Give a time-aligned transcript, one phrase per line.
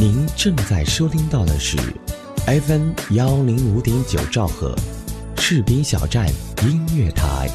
[0.00, 1.76] 您正在收听到的是
[2.46, 4.74] FM 幺零五点九兆赫，
[5.36, 6.26] 士兵小站
[6.62, 7.50] 音乐台。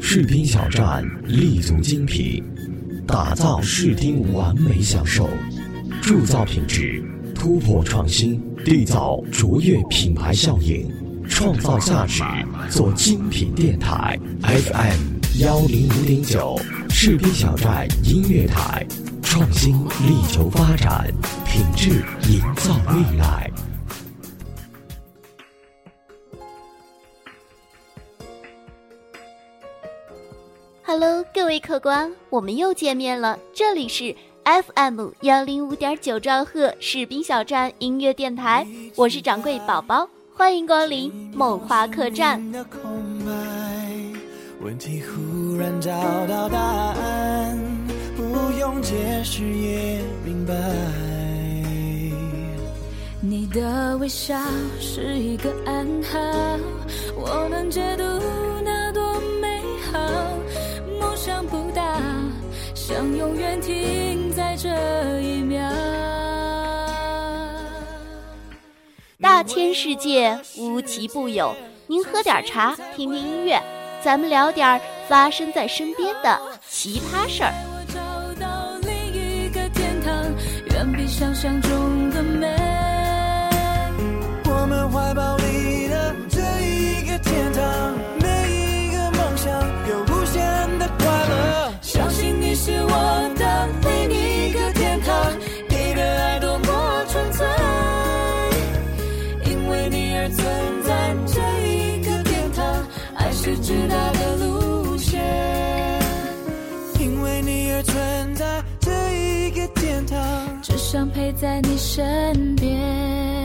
[0.00, 2.42] 士兵小站立足精品，
[3.06, 5.28] 打造视听完美享受，
[6.00, 7.04] 铸造品质，
[7.34, 10.88] 突破创新，缔造卓越品牌效应，
[11.28, 12.22] 创造价值，
[12.70, 14.16] 做精品电台。
[14.42, 16.56] FM 幺零五点九，
[16.88, 18.86] 士兵小站音乐台，
[19.20, 21.12] 创新力求发展，
[21.44, 23.50] 品质营造未来。
[30.84, 33.38] Hello，各位客官，我们又见面了。
[33.52, 34.14] 这里是
[34.44, 42.42] FM 幺零五点九兆赫士兵小站音乐电台，我是掌柜宝宝，欢迎光临梦华客栈。
[44.60, 45.90] 问题忽然找
[46.26, 47.56] 到答案，
[48.16, 48.22] 不
[48.58, 50.54] 用解释也明白。
[53.20, 54.36] 你的微笑
[54.80, 56.18] 是一个暗号，
[57.14, 58.02] 我能解读
[58.64, 60.00] 那多美好。
[61.00, 61.82] 梦想不到，
[62.74, 64.21] 想永远停
[64.62, 65.60] 这一秒。
[69.20, 71.52] 大千世界无奇不有，
[71.88, 73.60] 您喝点茶，听听音乐，
[74.04, 77.71] 咱们聊点发生在身边的奇葩事儿。
[103.72, 105.18] 直达的路线，
[107.00, 110.18] 因为你而存在这一个天堂，
[110.60, 113.41] 只想陪在你身边。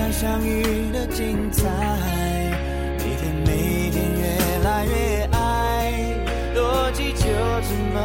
[0.00, 1.68] 再相遇的精彩，
[2.96, 5.92] 每天每天越来越爱，
[6.56, 7.24] 逻辑就
[7.68, 8.00] 这么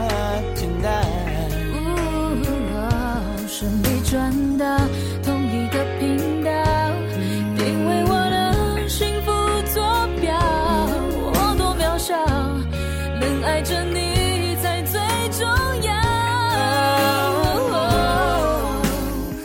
[0.55, 1.01] 简单。
[3.47, 4.65] 顺利转到
[5.23, 6.51] 同一个频道，
[7.55, 9.31] 定位我的幸福
[9.73, 9.81] 坐
[10.19, 10.37] 标，
[11.31, 12.13] 我多渺小，
[13.21, 14.99] 能爱着你才最
[15.31, 15.47] 重
[15.83, 15.93] 要。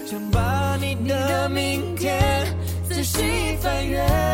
[0.05, 2.19] 想把你的明天
[3.03, 4.30] 心翻越。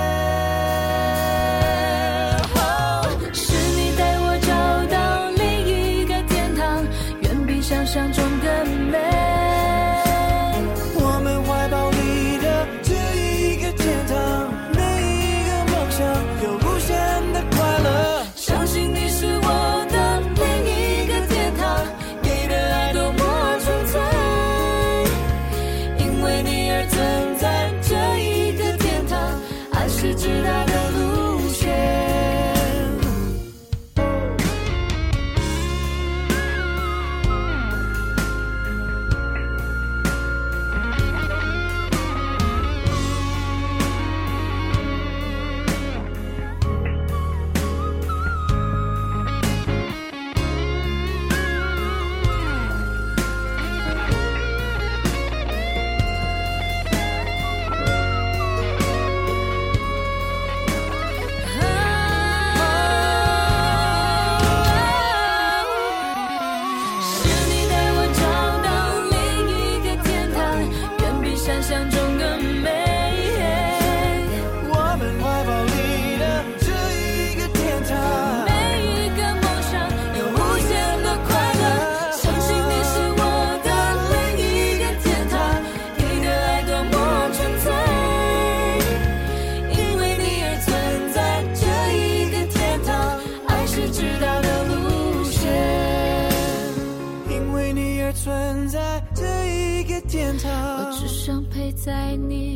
[101.87, 102.56] 在你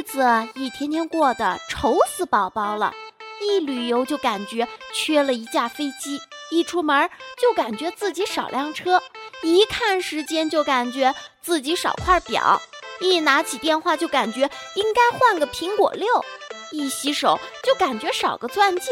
[0.00, 2.94] 日子一天天过得愁死宝宝了。
[3.42, 6.18] 一旅游就感觉缺了一架飞机，
[6.50, 9.02] 一出门就感觉自己少辆车，
[9.42, 12.62] 一看时间就感觉自己少块表，
[13.00, 16.24] 一拿起电话就感觉应该换个苹果六，
[16.70, 18.90] 一洗手就感觉少个钻戒。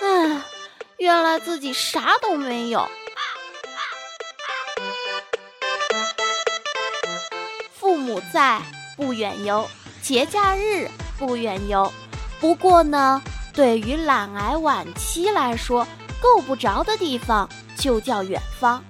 [0.00, 0.42] 唉，
[0.96, 2.88] 原来自己啥都没有。
[7.72, 8.60] 父母在，
[8.96, 9.68] 不远游；
[10.04, 10.86] 节假日，
[11.18, 11.90] 不远游。
[12.38, 13.22] 不过呢。
[13.54, 15.86] 对于懒癌晚期来说，
[16.20, 18.82] 够不着的地方就叫远方。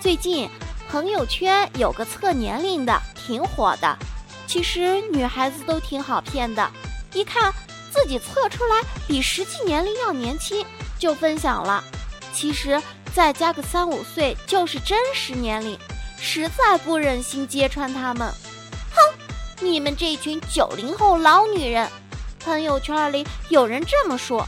[0.00, 0.50] 最近
[0.90, 3.96] 朋友圈有个测年龄的，挺火的。
[4.48, 6.68] 其实女孩子都挺好骗的，
[7.14, 7.54] 一看
[7.92, 10.66] 自己测出来比实际年龄要年轻，
[10.98, 11.84] 就分享了。
[12.34, 12.82] 其实
[13.14, 15.78] 再加个三五岁就是真实年龄，
[16.18, 18.28] 实在不忍心揭穿他们。
[19.62, 21.86] 你们这群九零后老女人！
[22.42, 24.46] 朋友圈里有人这么说，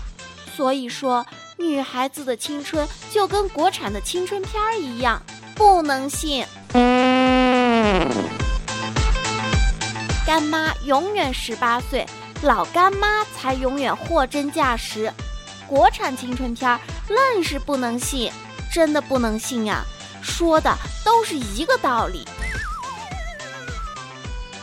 [0.56, 1.25] 所以说
[1.59, 5.23] 女孩子的青春就跟国产的青春片儿一样，
[5.55, 6.47] 不能信。
[10.26, 12.06] 干妈永远十八岁，
[12.43, 15.12] 老干妈才永远货真价实。
[15.67, 18.32] 国产青春片儿愣是不能信，
[18.73, 19.85] 真的不能信呀！
[20.23, 20.75] 说的
[21.05, 22.26] 都是一个道理。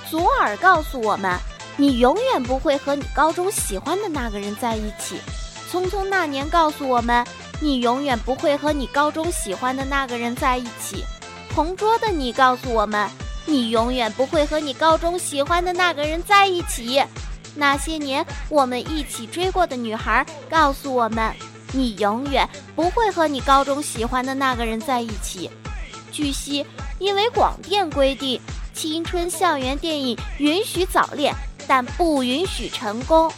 [0.10, 1.38] 左耳告诉我们。
[1.78, 5.16] 你永远不会和你高中喜欢的那个人在一起。
[5.72, 7.26] 匆匆那年告诉我们，
[7.62, 11.06] 你永远不会和你高中喜欢的那个人在一起。
[11.50, 13.10] 同桌的你告诉我们，
[13.46, 17.02] 你永远不会和你高中喜欢的那个人在一起。
[17.56, 21.34] 那些年我们一起追过的女孩告诉我们，
[21.72, 22.46] 你永远
[22.76, 25.50] 不会和你高中喜欢的那个人在一起。
[26.12, 26.66] 据悉，
[26.98, 28.42] 因为广电规定，
[28.80, 31.36] 青春校园电影允许早恋。
[31.68, 33.32] 但不允许成功。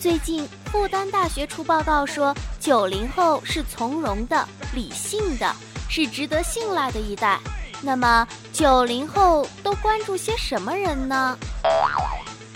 [0.00, 5.54] 最近，复旦大学出报告说，九零后是从容的、理性的，
[5.88, 7.38] 是值得信赖的一代。
[7.82, 11.38] 那么，九零后都关注些什么人呢？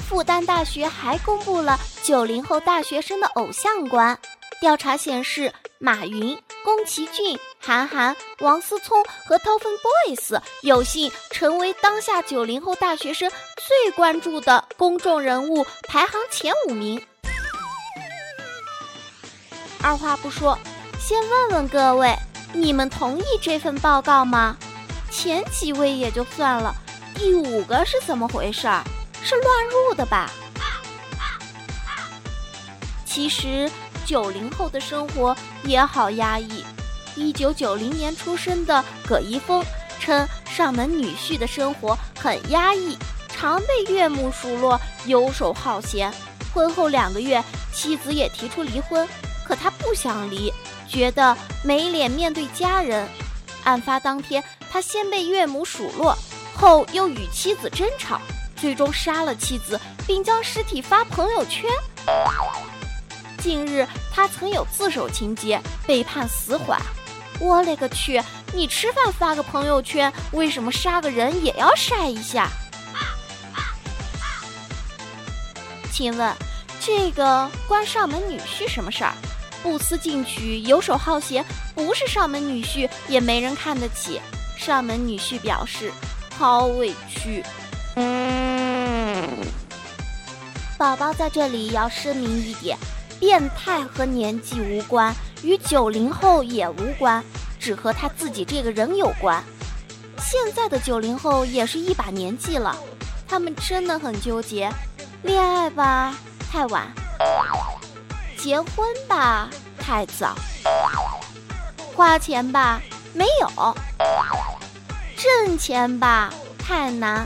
[0.09, 4.19] 复旦大学还公布了九零后大学生的偶像观，
[4.61, 6.40] 调查显示，马云。
[6.64, 17.05] 宫崎骏、韩寒、王思聪和 TOFFBOYS 有幸成为当下九零后大学生最关注的公众人物，排行前五名。
[19.82, 20.56] 二话不说，
[21.00, 22.17] 先问问各位，
[22.52, 24.56] 你们同意这份报告吗？
[25.11, 26.73] 前几位也就算了，
[27.17, 28.84] 第五个是怎么回事儿？
[29.25, 30.31] 是乱入的吧？
[33.05, 33.69] 其实。
[34.04, 36.64] 九零后的生活也好压抑。
[37.14, 39.64] 一九九零年出生的葛一峰
[40.00, 42.96] 称，上门女婿的生活很压抑，
[43.28, 46.12] 常被岳母数落游手好闲。
[46.54, 49.06] 婚后两个月，妻子也提出离婚，
[49.46, 50.52] 可他不想离，
[50.88, 53.06] 觉得没脸面对家人。
[53.64, 56.16] 案发当天，他先被岳母数落，
[56.56, 58.20] 后又与妻子争吵，
[58.56, 61.70] 最终杀了妻子，并将尸体发朋友圈。
[63.43, 63.84] 近日，
[64.15, 66.81] 他曾有自首情节，被判死缓。
[67.41, 68.22] 我勒个去！
[68.55, 72.49] 你吃饭发个朋友圈，为什么杀个人也要晒一下？
[75.91, 76.32] 请问，
[76.79, 79.13] 这个关上门女婿什么事儿？
[79.61, 81.44] 不思进取、游手好闲，
[81.75, 84.20] 不是上门女婿也没人看得起。
[84.56, 85.91] 上门女婿表示：
[86.39, 87.43] 好委屈。
[90.79, 92.79] 宝宝在这里要声明一点。
[93.22, 95.14] 变态和年纪无关，
[95.44, 97.22] 与九零后也无关，
[97.56, 99.41] 只和他自己这个人有关。
[100.19, 102.76] 现在的九零后也是一把年纪了，
[103.29, 104.69] 他们真的很纠结：
[105.22, 106.17] 恋爱吧
[106.50, 106.93] 太晚，
[108.36, 109.48] 结婚吧
[109.79, 110.34] 太早，
[111.94, 112.82] 花钱吧
[113.14, 113.76] 没有，
[115.17, 117.24] 挣钱吧太难，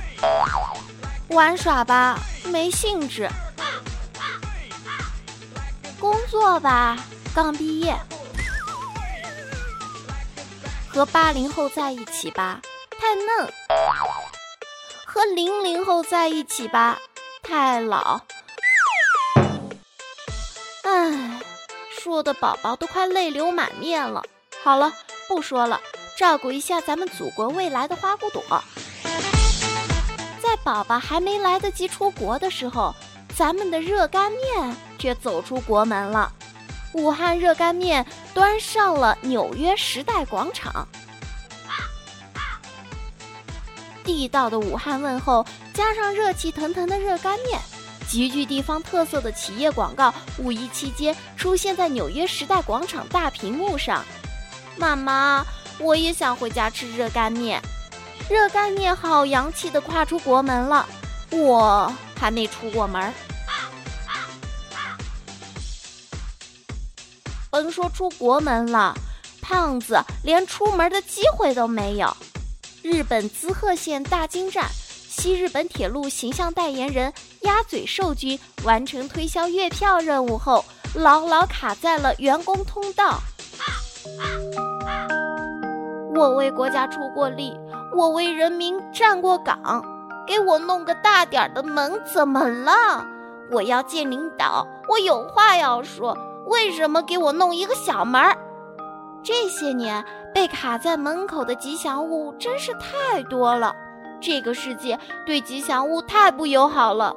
[1.29, 3.27] 玩耍吧没兴致。
[5.99, 6.97] 工作吧，
[7.35, 7.95] 刚毕业；
[10.89, 12.61] 和八零后在一起吧，
[12.91, 13.49] 太嫩；
[15.07, 16.99] 和零零后在一起吧，
[17.43, 18.21] 太老。
[20.85, 21.41] 唉，
[21.91, 24.23] 说的宝宝都快泪流满面了。
[24.63, 24.93] 好了，
[25.27, 25.81] 不说了，
[26.19, 28.43] 照顾一下咱们祖国未来的花骨朵。
[30.43, 32.95] 在宝宝还没来得及出国的时候，
[33.35, 34.77] 咱们的热干面。
[35.07, 36.33] 却走出国门了，
[36.95, 40.85] 武汉热干面端上了纽约时代广场。
[44.03, 47.61] 地道的武汉问候，加上热气腾腾的热干面，
[48.09, 54.05] 极具地方特色的企业广告，五一期间出现在纽约时代广场大屏幕上。
[54.77, 55.47] 妈妈，
[55.79, 57.63] 我也想回家吃热干面。
[58.29, 60.85] 热干面好洋气的跨出国门了，
[61.31, 63.15] 我还没出过门。
[67.57, 68.95] 甭说出国门了，
[69.41, 72.15] 胖子连出门的机会都没有。
[72.83, 74.67] 日本滋贺县大津站，
[75.09, 77.11] 西日本铁路形象代言人
[77.41, 83.21] 鸭嘴兽君完成推销月票任务后，牢牢卡在了员工通道。
[86.15, 87.59] 我为国家出过力，
[87.97, 89.83] 我为人民站过岗，
[90.27, 93.07] 给我弄个大点的门怎么了？
[93.51, 96.15] 我要见领导，我有话要说，
[96.47, 98.37] 为什么给我弄一个小门儿？
[99.23, 103.75] 这些年被卡在门口的吉祥物真是太多了，
[104.21, 107.15] 这个世界对吉祥物太不友好了。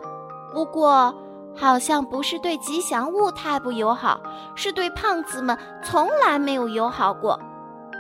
[0.52, 1.14] 不过，
[1.56, 4.20] 好像不是对吉祥物太不友好，
[4.56, 7.40] 是对胖子们从来没有友好过。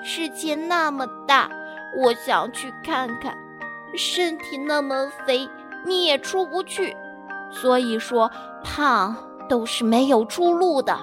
[0.03, 1.47] 世界那么大，
[2.01, 3.33] 我想去看看；
[3.95, 5.47] 身体那么肥，
[5.85, 6.95] 你也出不去。
[7.51, 8.31] 所以说，
[8.63, 9.15] 胖
[9.47, 10.97] 都是没有出路的。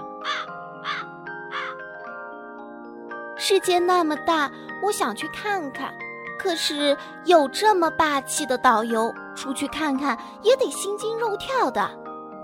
[3.49, 4.51] 世界那么大，
[4.83, 5.95] 我想去看看，
[6.37, 11.89] 可是有这么霸气的导游，出去看看也得心惊肉跳的。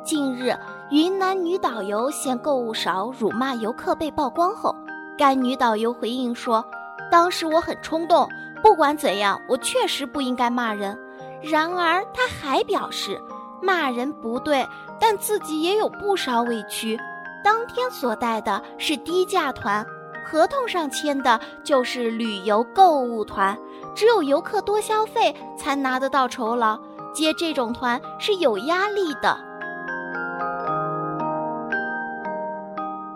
[0.04, 0.56] 近日，
[0.92, 4.72] 云南女导游嫌购物少辱骂游客被曝光后，
[5.18, 6.64] 该女导游回应说
[7.10, 8.28] ：“当时我很冲动，
[8.62, 10.96] 不管怎样，我确实不应该骂人。”
[11.42, 13.20] 然而，她还表示，
[13.60, 14.64] 骂人不对，
[15.00, 16.96] 但自己也有不少委屈。
[17.42, 19.84] 当天所带的是低价团。
[20.24, 23.56] 合同上签的就是旅游购物团，
[23.94, 26.78] 只有游客多消费才拿得到酬劳。
[27.12, 29.36] 接这种团是有压力的，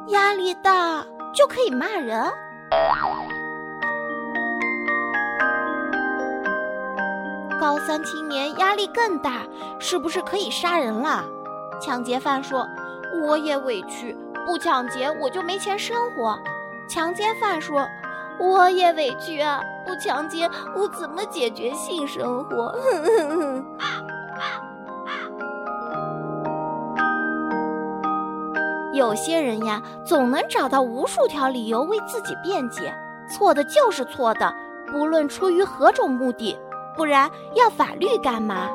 [0.08, 1.02] 压力大
[1.34, 2.30] 就可以骂人。
[7.58, 9.46] 高三青年压力更大，
[9.78, 11.24] 是不是可以杀人了？
[11.80, 12.68] 抢劫犯说
[13.24, 16.38] ：“我也委屈，不抢劫我就没钱生活。”
[16.88, 17.88] 强奸犯说
[18.38, 22.72] ：“我也委屈啊，不强奸我怎么解决性生活？”
[28.92, 32.94] 有些人呀，总能找到无数条理由为自己辩解，
[33.28, 34.54] 错的就是错的，
[34.90, 36.58] 不论出于何种目的，
[36.96, 38.70] 不然要法律干嘛？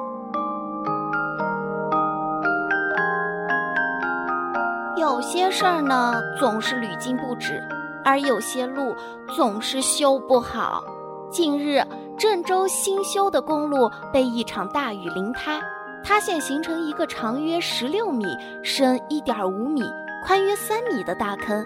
[4.98, 7.64] 有些事儿呢，总是屡禁不止。
[8.04, 8.96] 而有些路
[9.36, 10.84] 总是修不好。
[11.30, 11.82] 近日，
[12.18, 15.62] 郑州新修的公路被一场大雨淋塌，
[16.04, 18.26] 塌陷形成一个长约十六米、
[18.64, 19.84] 深一点五米、
[20.26, 21.66] 宽约三米的大坑。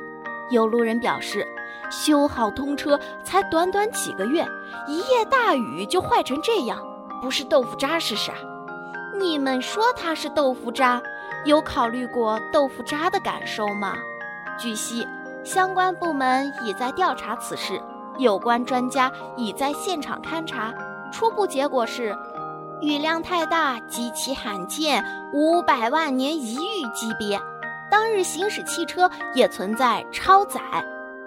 [0.51, 1.47] 有路人表示，
[1.89, 4.45] 修好通车才短短几个月，
[4.87, 6.79] 一夜大雨就坏成这样，
[7.21, 8.33] 不是豆腐渣是啥？
[9.17, 11.01] 你们说它是豆腐渣，
[11.45, 13.95] 有考虑过豆腐渣的感受吗？
[14.59, 15.07] 据悉。
[15.45, 17.79] 相关部门已在调查此事，
[18.17, 20.73] 有关专家已在现场勘查，
[21.11, 22.17] 初步结果是，
[22.81, 27.39] 雨量太大，极其罕见，五百万年一遇级别。
[27.91, 30.59] 当日行驶汽车也存在超载，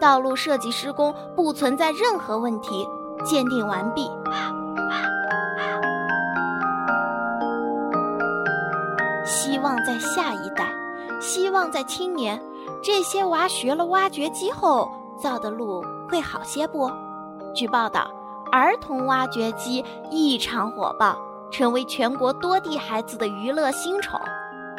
[0.00, 2.84] 道路设计施工不存在任何问题，
[3.24, 4.10] 鉴定完毕。
[9.24, 10.66] 希望在下一代，
[11.20, 12.42] 希望在青年。
[12.82, 16.90] 这些娃学了挖掘机后造的路会好些不？
[17.54, 18.10] 据报道，
[18.52, 21.18] 儿童挖掘机异常火爆，
[21.50, 24.20] 成为全国多地孩子的娱乐新宠，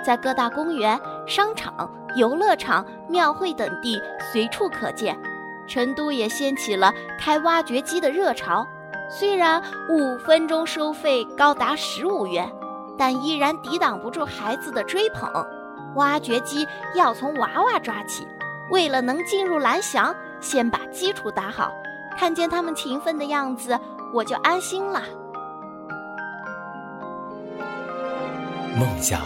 [0.06, 4.02] 在各大公园、商场、游乐场、庙会等地
[4.32, 5.20] 随处可见。
[5.68, 8.66] 成都也掀起了开挖掘机的热潮，
[9.10, 12.50] 虽然五分钟收费高达十五元，
[12.98, 15.30] 但依然抵挡不住孩子的追捧。
[15.96, 18.28] 挖掘机要从娃娃抓起，
[18.70, 21.72] 为了能进入蓝翔，先把基础打好。
[22.18, 23.80] 看见他们勤奋的样子，
[24.14, 25.02] 我就安心了。
[28.78, 29.22] 梦想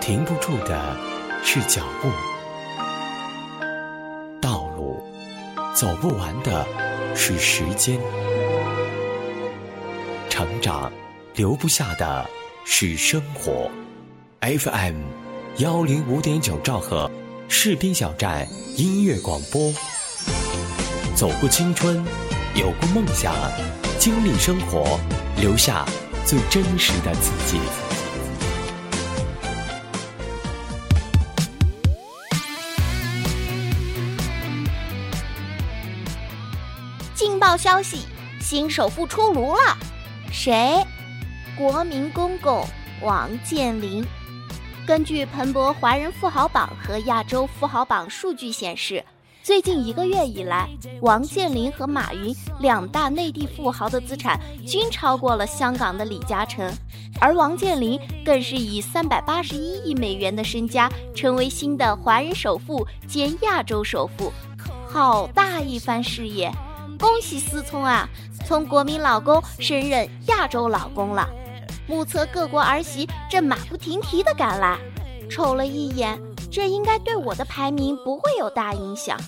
[0.00, 0.96] 停不住的
[1.42, 2.08] 是脚步，
[4.40, 5.02] 道路
[5.74, 6.66] 走不完的
[7.14, 7.98] 是时间，
[10.28, 10.92] 成长
[11.34, 12.26] 留不下的
[12.64, 13.70] 是生活。
[14.40, 15.31] FM。
[15.58, 17.10] 幺零五点九兆赫，
[17.46, 19.70] 士兵小站音乐广播，
[21.14, 22.02] 走过青春，
[22.54, 23.34] 有过梦想，
[23.98, 24.98] 经历生活，
[25.36, 25.84] 留下
[26.24, 27.60] 最真实的自己。
[37.14, 38.06] 劲爆消息，
[38.40, 39.76] 新首富出炉了，
[40.32, 40.82] 谁？
[41.58, 42.66] 国民公公
[43.02, 44.02] 王健林。
[44.84, 49.02] 根据彭博华人富豪榜和亚洲富豪榜数据显示，
[49.40, 50.68] 最近一个月以来，
[51.00, 56.68] 王健林和马云两大内地富豪的资产均超过了香港的李嘉诚，
[57.20, 64.32] 而王健林更是以三百八十一亿美元的身家，成为新的华人首富兼亚洲首富，
[64.88, 66.52] 好大一番事业！
[66.98, 68.08] 恭喜思聪啊，
[68.44, 71.28] 从国民老公升任亚洲老公了。
[71.92, 74.78] 目测各国儿媳正马不停蹄地赶来，
[75.30, 76.18] 瞅了一眼，
[76.50, 79.20] 这应该对我的排名不会有大影响。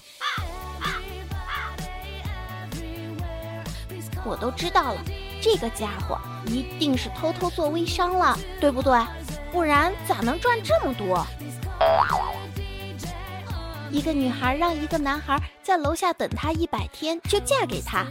[4.25, 5.05] 我都知道了，
[5.43, 8.99] 这个家伙一定是偷偷做微商了，对不对？
[9.53, 11.23] 不然咋能赚这么多？
[13.95, 18.05] 一个女孩让一个男孩在楼下等她一百天就嫁给他，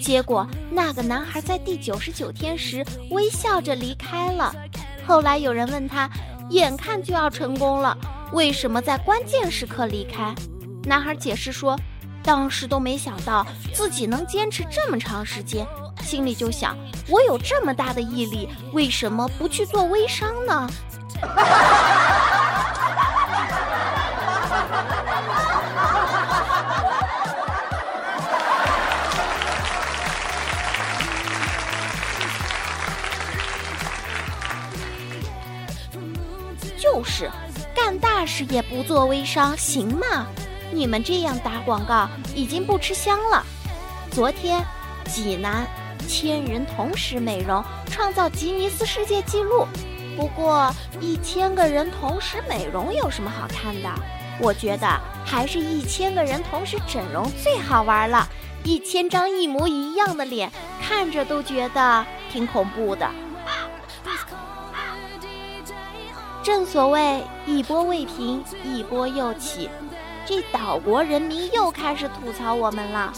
[0.00, 4.54] 结果那个男孩在第九十九天时微笑着离开了。
[5.04, 6.08] 后来有人问他，
[6.50, 7.98] 眼看就要成功了，
[8.32, 10.32] 为什么在关键时刻离开？
[10.84, 11.76] 男孩解释说，
[12.22, 15.66] 当时都没想到自己能坚持这么长时间，
[16.00, 20.70] 心里就想，我有这么大的毅力，为什么不去做微商呢？
[37.04, 37.30] 是
[37.74, 40.26] 干大事也不做微商，行吗？
[40.72, 43.44] 你们这样打广告已经不吃香了。
[44.10, 44.64] 昨天，
[45.06, 45.66] 济南
[46.08, 49.66] 千人同时美容创造吉尼斯世界纪录。
[50.16, 53.88] 不过，一千个人同时美容有什么好看的？
[54.40, 58.28] 我觉得还是一千个人同时整容最好玩了。
[58.64, 60.50] 一千张一模一样的脸，
[60.82, 63.08] 看着都觉得挺恐怖的。
[66.44, 69.70] 正所谓一波未平，一波又起，
[70.26, 73.10] 这岛国人民又开始吐槽我们了。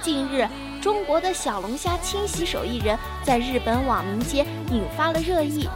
[0.00, 0.48] 近日，
[0.80, 5.68] 中国的小龙虾清洗手艺人在日本网民间引发了热议。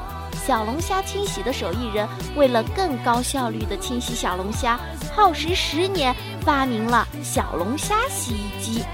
[0.47, 4.79] 小龙虾清洗的手艺人为了更高效率的清洗小龙虾，
[5.13, 8.85] 耗时十年发明了小龙虾洗衣机。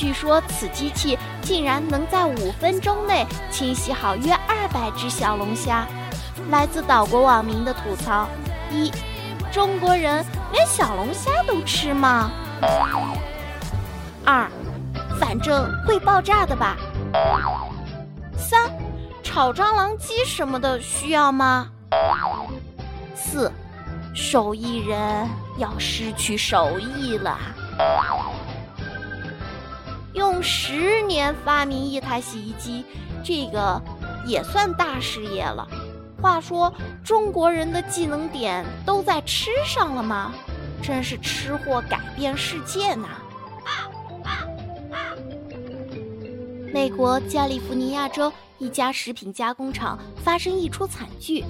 [0.00, 5.86] 据说此机器竟然能在五分钟内清洗好约二百只小龙虾。
[6.48, 8.26] 来自岛国网民的吐槽：
[8.70, 8.90] 一，
[9.52, 12.30] 中国人连小龙虾都吃吗？
[14.24, 14.50] 二，
[15.20, 16.78] 反正会爆炸的吧。
[18.38, 18.72] 三，
[19.22, 21.68] 炒蟑螂鸡什么的需要吗？
[23.14, 23.52] 四，
[24.14, 27.36] 手艺人要失去手艺了。
[30.12, 32.84] 用十年发明一台洗衣机，
[33.22, 33.80] 这个
[34.26, 35.66] 也算大事业了。
[36.20, 36.72] 话说，
[37.04, 40.32] 中国人的技能点都在吃上了吗？
[40.82, 43.08] 真是吃货改变世界呢！
[46.72, 51.44] 美国加利福尼亚州一家食品加工厂发生一出惨剧，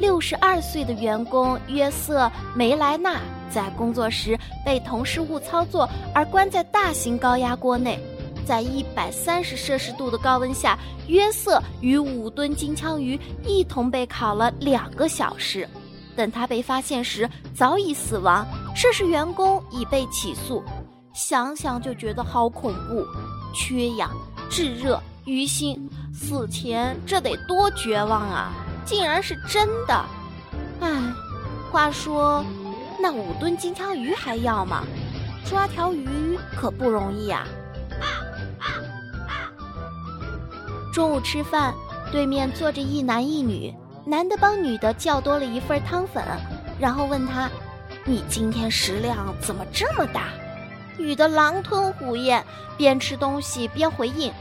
[0.00, 7.98] 六十二岁的员工约瑟梅莱纳在工作时被同事误操作而关在大型高压锅内，
[8.44, 15.68] 在一百三十摄氏度的高温下，约瑟与五吨金枪鱼一同被烤了两个小时。
[16.16, 18.46] 等他被发现时，早已死亡。
[18.74, 20.62] 涉事员工已被起诉，
[21.12, 23.04] 想想就觉得好恐怖，
[23.54, 24.10] 缺氧。
[24.50, 28.52] 炙热于心，死前这得多绝望啊！
[28.84, 30.04] 竟然是真的，
[30.80, 30.88] 唉，
[31.70, 32.44] 话说，
[33.00, 34.84] 那五吨金枪鱼还要吗？
[35.46, 37.46] 抓条鱼可不容易呀。
[40.92, 41.74] 中午吃饭，
[42.12, 43.74] 对面坐着一男一女，
[44.06, 46.22] 男的帮女的叫多了一份汤粉，
[46.78, 47.50] 然后问他
[48.06, 50.28] ：“你今天食量怎么这么大？”
[50.96, 52.44] 女的狼吞虎咽，
[52.76, 54.32] 边吃东西边回应。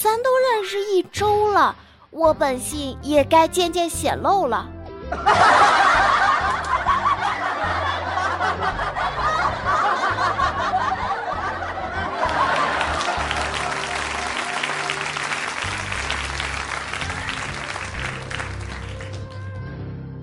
[0.00, 1.74] 咱都认识一周了，
[2.10, 4.68] 我本性也该渐渐显露了。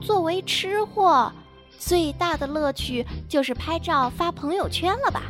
[0.02, 1.32] 作为吃货，
[1.80, 5.21] 最大的乐趣就是拍照发朋友圈了吧？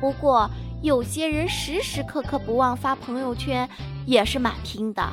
[0.00, 0.50] 不过
[0.82, 3.68] 有些人时时刻刻不忘发朋友圈，
[4.06, 5.08] 也是蛮拼的。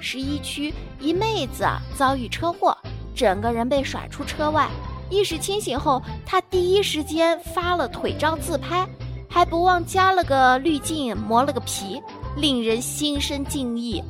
[0.00, 2.76] 十一区一妹子遭遇车祸，
[3.14, 4.68] 整个人被甩出车外。
[5.10, 8.86] 意识清醒后，她第一时间发了腿照自拍，
[9.28, 12.00] 还不忘加了个滤镜，磨了个皮，
[12.36, 14.02] 令人心生敬意。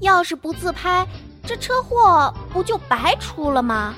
[0.00, 1.06] 要是不自拍，
[1.44, 3.94] 这车祸不就白出了吗？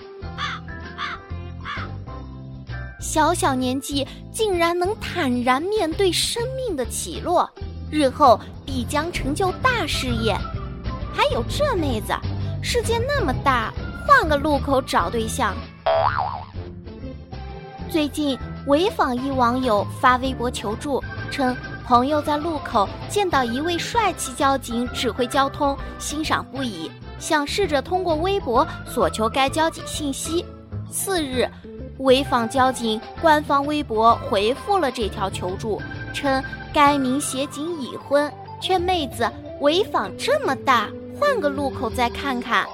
[3.01, 7.51] 小小年纪竟然能坦然面对生命的起落，
[7.91, 10.37] 日后必将成就大事业。
[11.13, 12.15] 还有这妹子，
[12.63, 13.73] 世界那么大。
[14.07, 15.55] 换个路口找对象。
[17.89, 30.45] 最近，潍坊一网友发微博求助，称朋友在路口见到一位帅气交警指挥交通，欣赏不已，想试着通过微博索求该交警信息。
[30.91, 31.49] 次日，
[31.99, 35.81] 潍坊交警官方微博回复了这条求助，
[36.13, 36.43] 称
[36.73, 39.31] 该名协警已婚，劝妹子
[39.61, 42.67] 潍坊这么大，换个路口再看看。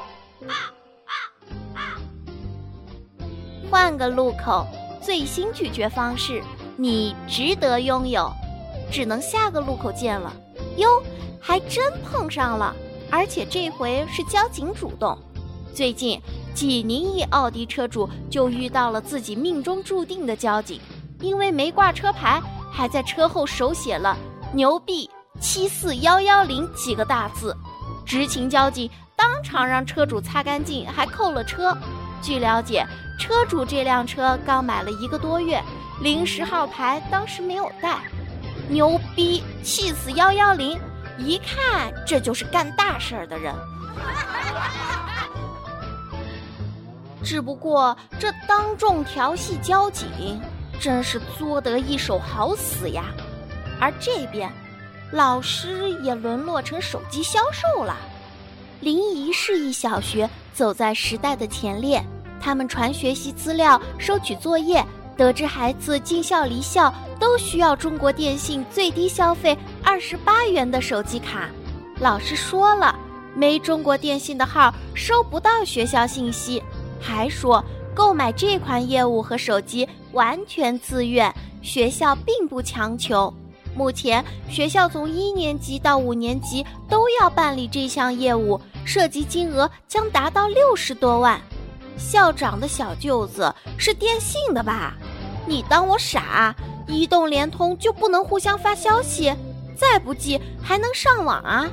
[3.71, 4.67] 换个路口，
[5.01, 6.43] 最新拒绝方式，
[6.77, 8.31] 你值得拥有，
[8.91, 10.33] 只能下个路口见了。
[10.77, 11.03] 哟，
[11.41, 12.75] 还真碰上了，
[13.11, 15.17] 而且这回是交警主动。
[15.75, 16.21] 最近，
[16.55, 20.81] 济宁一奥迪车主就遇到了自己命中注定的交警，
[21.21, 22.41] 因为没挂车牌，
[22.77, 24.15] 还在车后手写了
[24.53, 25.09] “牛逼
[25.41, 27.57] 七四幺幺零”几个大字。
[28.05, 31.77] 执勤交警当场让车主擦干净，还扣了车。
[32.21, 32.87] 据了解。
[33.19, 35.59] 车主这辆车刚买了一个多月，
[36.03, 37.99] 临时号牌当时没有带，
[38.69, 40.79] 牛逼，气死幺幺零！
[41.17, 43.55] 一看这就是干大事儿的人。
[47.25, 50.39] 只不过这当众调戏交警，
[50.81, 53.05] 真是作得一手好死呀！
[53.81, 54.51] 而这边，
[55.13, 57.97] 老师也沦落成手机销售了。
[58.81, 62.03] 临沂市一小学走在时代的前列。
[62.39, 64.85] 他们传学习资料、收取作业，
[65.17, 71.49] 得知孩子进校离校都需要中国电信最低消费二十八元的手机卡。
[71.99, 72.95] 老师说了，
[73.35, 76.63] 没中国电信的号收不到学校信息，
[77.01, 77.65] 还说
[77.97, 83.33] 购买这款业务和手机完全自愿，学校并不强求。
[83.75, 91.41] 目前学校从一年级到五年级都要办理这项业务，涉及金额将达到六十多万。
[91.97, 94.95] 校长的小舅子是电信的吧？
[95.47, 96.55] 你当我傻？
[96.87, 99.35] 移动、联通就不能互相发消息？
[99.75, 101.67] 再不济还能上网啊？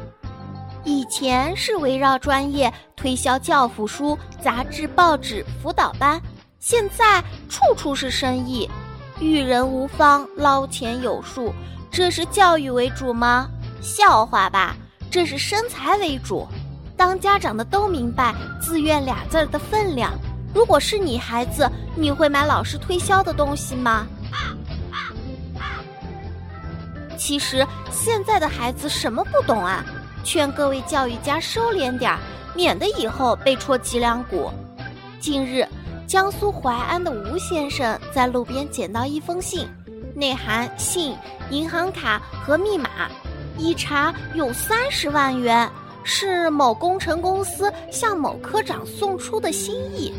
[0.86, 6.22] 以前是围绕专业推销教辅书、杂志、报纸、辅导班，
[6.60, 8.70] 现在处处是生意，
[9.20, 11.54] 育人无方，捞钱有术。
[11.90, 13.50] 这是教育为主吗？
[13.82, 14.76] 笑话吧！
[15.10, 16.48] 这是生财为主。
[16.98, 20.12] 当家长的都明白“自愿”俩字儿的分量。
[20.54, 24.06] 如果是你孩子，你会买老师推销的东西吗？
[27.18, 29.86] 其实现在的孩子什么不懂啊？
[30.24, 32.20] 劝各位教育家收敛点儿，
[32.56, 34.50] 免得以后被戳脊梁骨。
[35.20, 35.68] 近日，
[36.08, 39.68] 江苏淮安的吴先生在路边捡到一封信，
[40.16, 41.16] 内含信、
[41.50, 42.90] 银行卡和密码，
[43.58, 45.70] 一查有三十万元。
[46.06, 50.14] 是某工程公司向某科长送出的心意。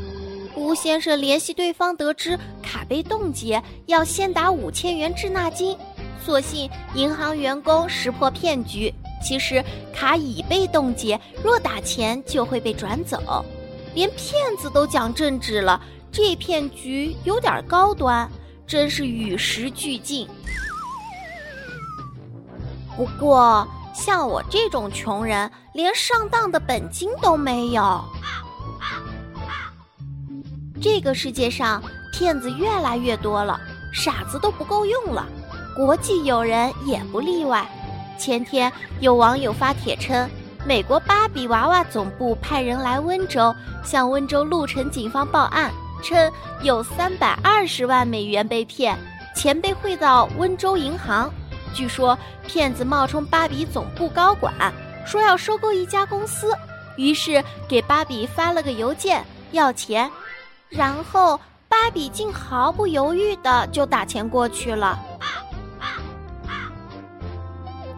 [0.57, 5.77] 吴先生联系对方，得知卡被冻结，要先打五千元滞纳金。
[6.25, 8.91] 所幸银行员工识破骗局，
[9.25, 13.45] 其实卡已被冻结，若打钱就会被转走。
[13.95, 15.81] 连骗子都讲正直了，
[16.13, 18.31] 这骗局有点高端，
[18.67, 20.29] 真是与时俱进。
[22.97, 23.67] 不过。
[23.97, 28.05] 像我这种穷人，连上当的本金都没有。
[30.83, 31.81] 这个世界上
[32.13, 33.57] 骗子越来越多了，
[33.93, 35.25] 傻子都不够用了。
[35.77, 37.65] 国际友人也不例外。
[38.19, 40.29] 前天有网友发帖称，
[40.65, 45.73] 美国芭比娃娃总部派人来温州，向温州鹿城警方报案，
[46.03, 46.31] 称
[46.63, 48.99] 有三百二十万美元被骗，
[49.35, 51.31] 钱被汇到温州银行。
[51.73, 54.55] 据说骗子冒充芭比总部高管，
[55.05, 56.57] 说要收购一家公司，
[56.97, 60.11] 于是给芭比发了个邮件要钱，
[60.69, 64.99] 然后芭比竟毫不犹豫的就打钱过去了。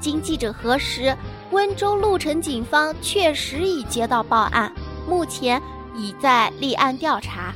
[0.01, 1.17] 经记者核实，
[1.51, 4.73] 温州鹿城警方确实已接到报案，
[5.09, 5.61] 目前
[5.95, 7.53] 已在立案调查。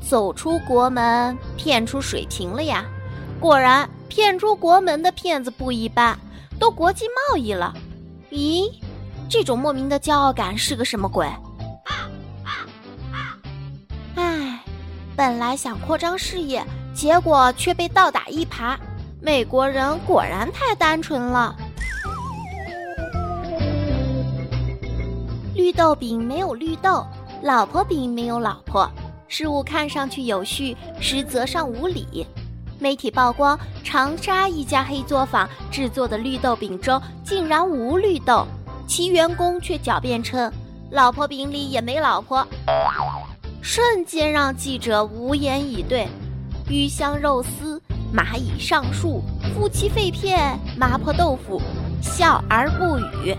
[0.00, 2.84] 走出国门，骗出水平了呀！
[3.40, 6.16] 果然，骗出国门的骗子不一般，
[6.60, 7.74] 都国际贸易了。
[8.30, 8.70] 咦，
[9.28, 11.28] 这种莫名的骄傲感是个什么鬼？
[14.14, 14.62] 唉，
[15.16, 18.76] 本来想扩张事业，结果却被倒打一耙。
[19.20, 21.56] 美国人果然太单纯了。
[25.54, 27.04] 绿豆饼没有绿豆，
[27.42, 28.88] 老婆饼没有老婆。
[29.26, 32.26] 事物看上去有序，实则上无理。
[32.78, 38.46] 媒体曝光长沙一家黑作坊制作的绿豆饼中竟然无绿豆，
[38.86, 40.52] 其员工却狡辩称
[40.90, 42.46] 老婆饼里也没老婆，
[43.62, 46.06] 瞬间让记者无言以对。
[46.68, 47.80] 鱼香肉丝、
[48.14, 49.22] 蚂蚁上树、
[49.54, 51.60] 夫妻肺片、麻婆豆腐，
[52.00, 53.36] 笑而不语。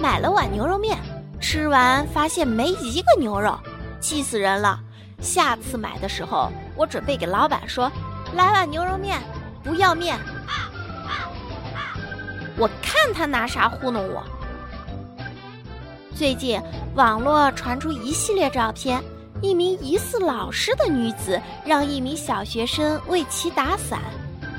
[0.00, 0.98] 买了碗牛肉面，
[1.40, 3.58] 吃完发现没一个牛肉，
[4.00, 4.78] 气死人了。
[5.20, 7.90] 下次买的时候，我准备给老板说
[8.34, 9.20] ：“来碗牛肉面，
[9.62, 10.18] 不要面。”
[12.58, 14.22] 我看他拿啥糊弄我。
[16.14, 16.60] 最近
[16.94, 19.02] 网络传出一系列照片，
[19.42, 24.00] 一名疑似老师的女子让一名小学生为其打伞。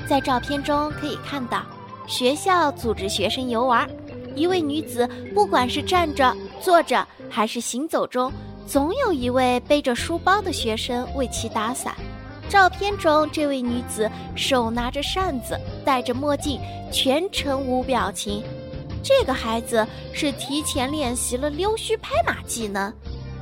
[0.07, 1.63] 在照片中可以看到，
[2.05, 3.89] 学校组织学生游玩，
[4.35, 8.31] 一位女子不管是站着、坐着还是行走中。
[8.67, 11.95] 总有一位背着书包的学生为其打伞。
[12.49, 16.59] 照片中，这位女子手拿着扇子，戴着墨镜，
[16.91, 18.43] 全程无表情。
[19.01, 22.93] 这个孩子是提前练习了溜须拍马技能。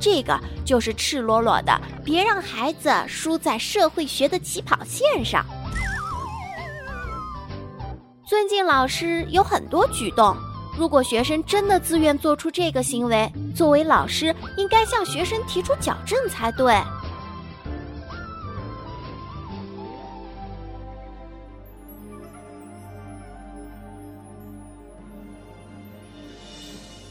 [0.02, 5.46] 这个就是赤裸裸的，别让孩子输在社会学的起跑线上。
[8.26, 10.36] 尊敬老师有很多举动。
[10.76, 16.74] 如果学生真的自愿做出这个行为，作为老师应该向学生提出矫正才对。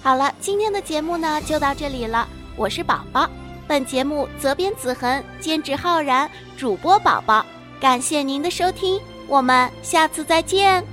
[0.02, 2.28] 好了，今天的节目呢就到这里了，
[2.62, 3.28] 我是宝宝。
[3.67, 7.43] 本节目责编子恒，监制浩然，主播宝宝。
[7.80, 10.86] 感谢您的收听，我们下次再见。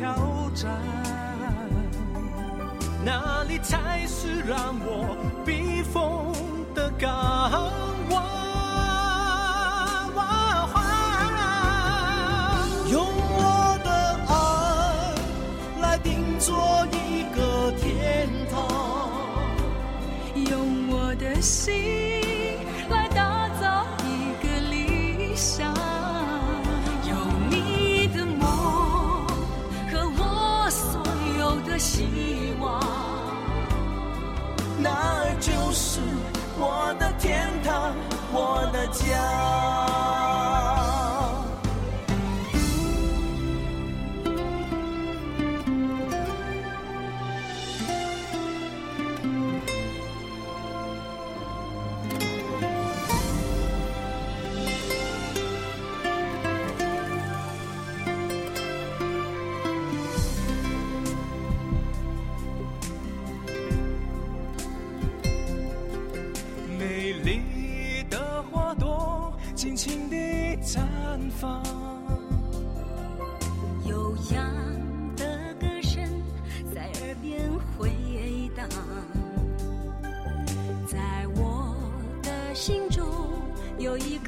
[0.00, 0.16] 挑
[0.54, 0.70] 战，
[3.04, 6.32] 哪里才是让我避风
[6.74, 7.10] 的港
[8.08, 8.24] 湾？
[12.90, 13.90] 用我的
[14.26, 14.32] 爱
[15.82, 16.56] 来定做
[16.92, 18.56] 一个天堂，
[20.50, 22.09] 用我的心。
[35.72, 36.00] 是
[36.58, 37.94] 我的天堂，
[38.32, 40.09] 我的家。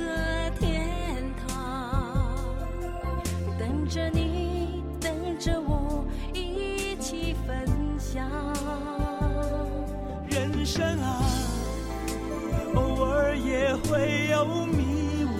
[0.02, 2.34] 个天堂，
[3.58, 7.66] 等着你，等着我一起分
[7.98, 8.26] 享。
[10.28, 11.22] 人生啊，
[12.74, 15.30] 偶尔也会有迷惘。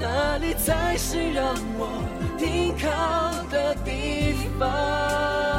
[0.00, 1.88] 哪里才是让我
[2.38, 2.86] 停靠
[3.50, 5.53] 的地方？